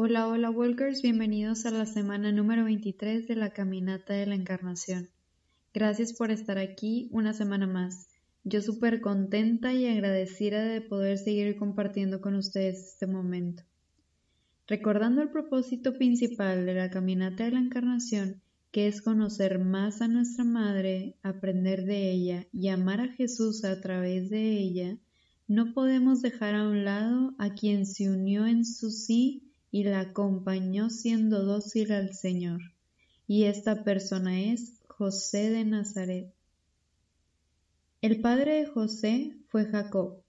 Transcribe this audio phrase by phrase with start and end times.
[0.00, 5.10] Hola, hola Walkers, bienvenidos a la semana número 23 de la Caminata de la Encarnación.
[5.74, 8.06] Gracias por estar aquí una semana más.
[8.44, 13.64] Yo súper contenta y agradecida de poder seguir compartiendo con ustedes este momento.
[14.68, 18.40] Recordando el propósito principal de la Caminata de la Encarnación,
[18.70, 23.80] que es conocer más a nuestra Madre, aprender de ella y amar a Jesús a
[23.80, 24.96] través de ella,
[25.48, 30.00] no podemos dejar a un lado a quien se unió en su sí y la
[30.00, 32.60] acompañó siendo dócil al Señor.
[33.26, 36.32] Y esta persona es José de Nazaret.
[38.00, 40.22] El padre de José fue Jacob.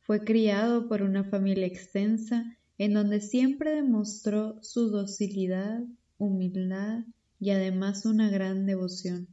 [0.00, 5.82] Fue criado por una familia extensa en donde siempre demostró su docilidad,
[6.18, 7.04] humildad
[7.40, 9.28] y además una gran devoción.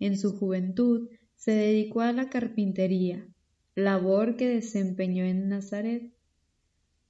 [0.00, 3.26] En su juventud se dedicó a la carpintería,
[3.74, 6.12] labor que desempeñó en Nazaret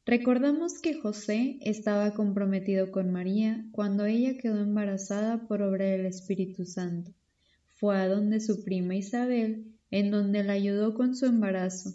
[0.09, 6.65] Recordamos que José estaba comprometido con María cuando ella quedó embarazada por obra del Espíritu
[6.65, 7.13] Santo.
[7.75, 11.93] Fue a donde su prima Isabel, en donde la ayudó con su embarazo,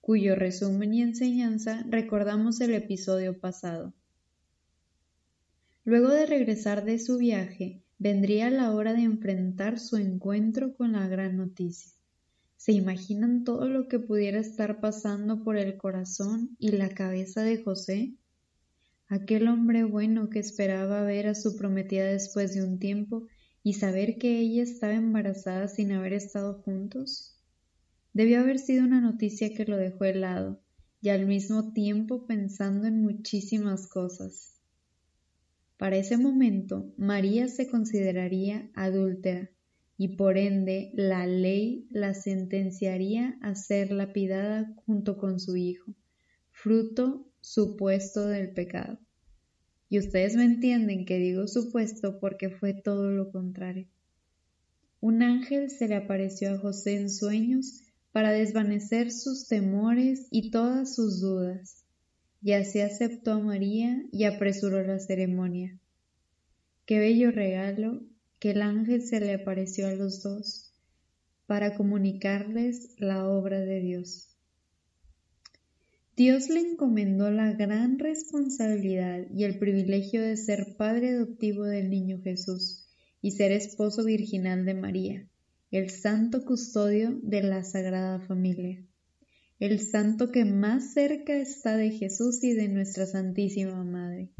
[0.00, 3.94] cuyo resumen y enseñanza recordamos el episodio pasado.
[5.84, 11.06] Luego de regresar de su viaje, vendría la hora de enfrentar su encuentro con la
[11.06, 11.92] gran noticia.
[12.64, 17.60] ¿Se imaginan todo lo que pudiera estar pasando por el corazón y la cabeza de
[17.60, 18.14] José?
[19.08, 23.26] Aquel hombre bueno que esperaba ver a su prometida después de un tiempo
[23.64, 27.36] y saber que ella estaba embarazada sin haber estado juntos.
[28.12, 30.62] Debió haber sido una noticia que lo dejó helado
[31.00, 34.54] y al mismo tiempo pensando en muchísimas cosas.
[35.78, 39.50] Para ese momento, María se consideraría adúltera
[40.02, 45.94] y por ende la ley la sentenciaría a ser lapidada junto con su hijo,
[46.50, 48.98] fruto supuesto del pecado.
[49.88, 53.86] Y ustedes me entienden que digo supuesto porque fue todo lo contrario.
[55.00, 60.96] Un ángel se le apareció a José en sueños para desvanecer sus temores y todas
[60.96, 61.84] sus dudas,
[62.42, 65.78] y así aceptó a María y apresuró la ceremonia.
[66.86, 68.02] Qué bello regalo
[68.42, 70.72] que el ángel se le apareció a los dos
[71.46, 74.36] para comunicarles la obra de Dios.
[76.16, 82.20] Dios le encomendó la gran responsabilidad y el privilegio de ser padre adoptivo del niño
[82.20, 82.88] Jesús
[83.20, 85.28] y ser esposo virginal de María,
[85.70, 88.84] el santo custodio de la Sagrada Familia,
[89.60, 94.32] el santo que más cerca está de Jesús y de nuestra Santísima Madre.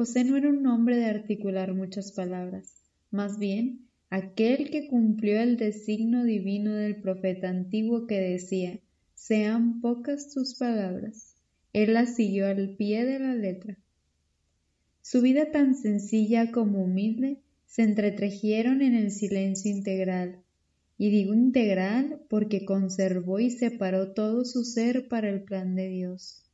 [0.00, 2.74] José no era un hombre de articular muchas palabras,
[3.10, 8.80] más bien aquel que cumplió el designio divino del profeta antiguo que decía,
[9.12, 11.36] sean pocas tus palabras.
[11.74, 13.76] Él las siguió al pie de la letra.
[15.02, 20.38] Su vida tan sencilla como humilde se entretejieron en el silencio integral,
[20.96, 26.49] y digo integral porque conservó y separó todo su ser para el plan de Dios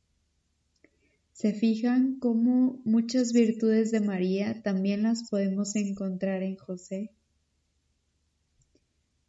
[1.37, 7.11] se fijan cómo muchas virtudes de María también las podemos encontrar en José.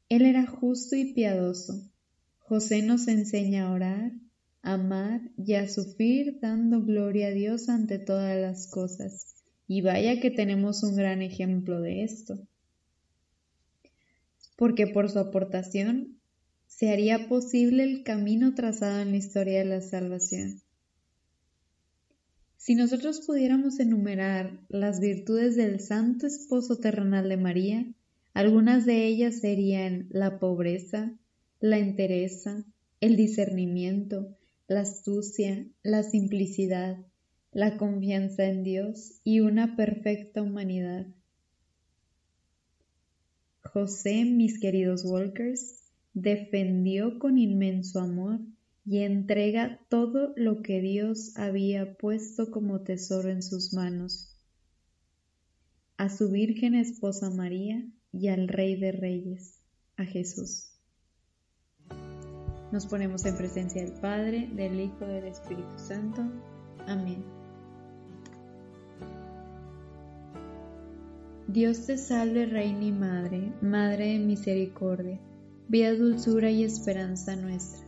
[0.09, 1.75] Él era justo y piadoso.
[2.39, 4.13] José nos enseña a orar,
[4.63, 9.35] a amar y a sufrir dando gloria a Dios ante todas las cosas.
[9.67, 12.39] Y vaya que tenemos un gran ejemplo de esto.
[14.57, 16.19] Porque por su aportación
[16.69, 20.63] se haría posible el camino trazado en la historia de la salvación.
[22.69, 27.87] Si nosotros pudiéramos enumerar las virtudes del Santo Esposo terrenal de María,
[28.35, 31.15] algunas de ellas serían la pobreza,
[31.61, 32.67] la entereza,
[33.01, 34.37] el discernimiento,
[34.67, 36.99] la astucia, la simplicidad,
[37.53, 41.07] la confianza en Dios y una perfecta humanidad.
[43.63, 48.41] José, mis queridos Walkers, defendió con inmenso amor
[48.91, 54.35] y entrega todo lo que Dios había puesto como tesoro en sus manos,
[55.99, 59.61] a su Virgen Esposa María y al Rey de Reyes,
[59.99, 60.71] a Jesús.
[62.73, 66.23] Nos ponemos en presencia del Padre, del Hijo y del Espíritu Santo.
[66.87, 67.23] Amén.
[71.47, 75.21] Dios te salve, Reina y Madre, Madre de Misericordia,
[75.69, 77.88] vida, dulzura y esperanza nuestra.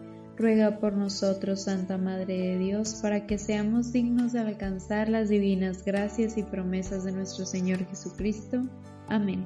[0.41, 5.85] Ruega por nosotros, Santa Madre de Dios, para que seamos dignos de alcanzar las divinas
[5.85, 8.63] gracias y promesas de nuestro Señor Jesucristo.
[9.07, 9.45] Amén.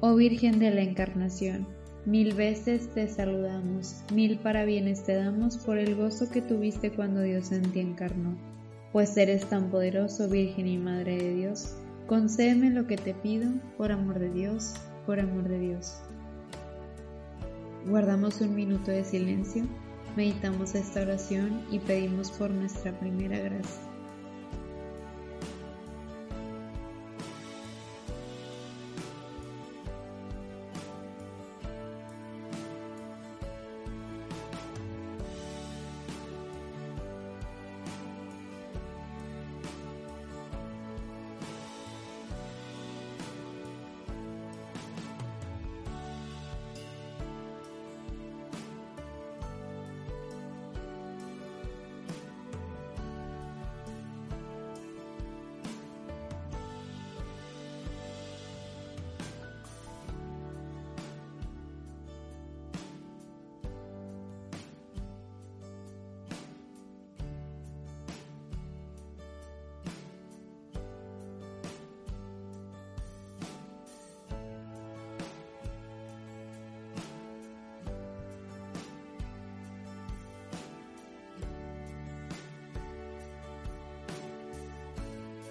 [0.00, 1.66] Oh Virgen de la Encarnación,
[2.04, 7.50] mil veces te saludamos, mil parabienes te damos por el gozo que tuviste cuando Dios
[7.50, 8.36] en ti encarnó.
[8.92, 11.74] Pues eres tan poderoso, Virgen y Madre de Dios,
[12.06, 14.74] concédeme lo que te pido, por amor de Dios,
[15.06, 16.02] por amor de Dios.
[17.86, 19.64] Guardamos un minuto de silencio,
[20.16, 23.93] meditamos esta oración y pedimos por nuestra primera gracia.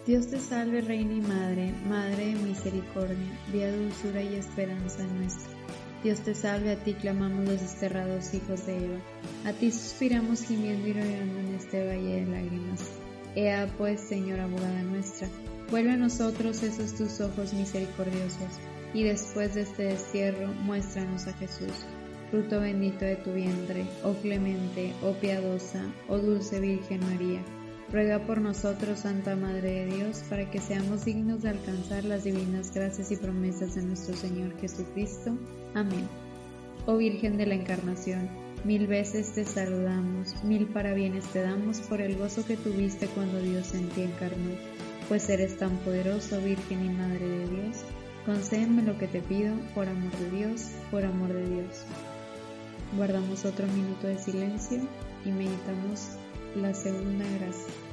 [0.05, 5.53] Dios te salve, Reina y Madre, Madre de misericordia, vía dulzura y esperanza nuestra.
[6.03, 8.99] Dios te salve, a ti clamamos los desterrados hijos de Eva.
[9.45, 12.91] A ti suspiramos gimiendo y llorando en este valle de lágrimas.
[13.35, 15.29] Ea pues, Señora abogada nuestra,
[15.71, 18.59] vuelve a nosotros esos tus ojos misericordiosos,
[18.93, 21.71] y después de este destierro, muéstranos a Jesús,
[22.29, 27.41] fruto bendito de tu vientre, oh clemente, oh piadosa, oh dulce Virgen María
[27.91, 32.73] Ruega por nosotros, Santa Madre de Dios, para que seamos dignos de alcanzar las divinas
[32.73, 35.37] gracias y promesas de nuestro Señor Jesucristo.
[35.75, 36.07] Amén.
[36.85, 38.29] Oh Virgen de la Encarnación,
[38.63, 43.73] mil veces te saludamos, mil parabienes te damos por el gozo que tuviste cuando Dios
[43.73, 44.51] en ti encarnó.
[45.07, 47.85] Pues eres tan poderoso, Virgen y Madre de Dios,
[48.25, 51.85] concédeme lo que te pido, por amor de Dios, por amor de Dios.
[52.97, 54.79] Guardamos otro minuto de silencio
[55.25, 56.17] y meditamos
[56.55, 57.92] la segunda gracia.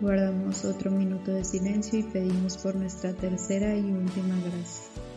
[0.00, 5.09] Guardamos otro minuto de silencio y pedimos por nuestra tercera y última gracia.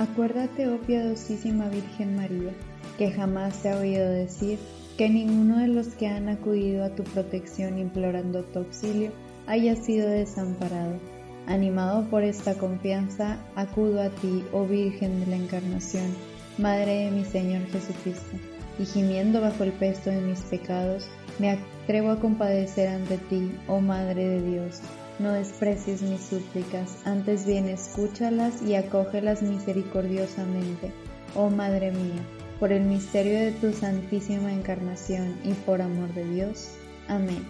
[0.00, 2.52] Acuérdate, oh piadosísima Virgen María,
[2.98, 4.58] que jamás te ha oído decir
[4.98, 9.12] que ninguno de los que han acudido a tu protección implorando tu auxilio
[9.46, 10.98] haya sido desamparado.
[11.46, 16.12] Animado por esta confianza, acudo a ti, oh Virgen de la Encarnación,
[16.58, 18.36] Madre de mi Señor Jesucristo,
[18.80, 21.06] y gimiendo bajo el peso de mis pecados,
[21.38, 24.80] me atrevo a compadecer ante ti, oh Madre de Dios
[25.18, 30.90] no desprecies mis súplicas, antes bien escúchalas y acógelas misericordiosamente,
[31.36, 32.22] oh Madre mía,
[32.58, 36.70] por el misterio de tu santísima encarnación y por amor de Dios.
[37.08, 37.44] Amén.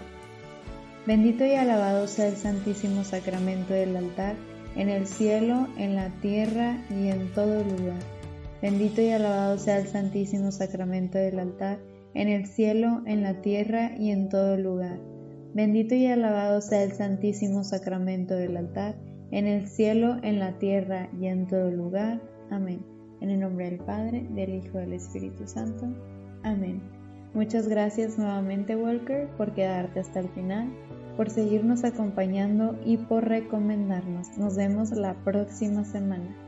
[1.06, 4.36] Bendito y alabado sea el santísimo sacramento del altar,
[4.76, 8.00] en el cielo, en la tierra y en todo lugar.
[8.60, 11.78] Bendito y alabado sea el santísimo sacramento del altar,
[12.14, 15.13] en el cielo, en la tierra y en todo lugar
[15.54, 18.96] Bendito y alabado sea el Santísimo Sacramento del altar,
[19.30, 22.20] en el cielo, en la tierra y en todo lugar.
[22.50, 22.84] Amén.
[23.20, 25.86] En el nombre del Padre, del Hijo y del Espíritu Santo.
[26.42, 26.82] Amén.
[27.34, 30.72] Muchas gracias nuevamente, Walker, por quedarte hasta el final,
[31.16, 34.36] por seguirnos acompañando y por recomendarnos.
[34.36, 36.43] Nos vemos la próxima semana.